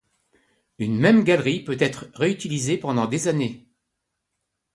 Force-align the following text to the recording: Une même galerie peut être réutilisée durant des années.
Une 0.79 0.97
même 0.97 1.23
galerie 1.23 1.63
peut 1.63 1.77
être 1.79 2.07
réutilisée 2.15 2.77
durant 2.77 3.05
des 3.05 3.27
années. 3.27 3.67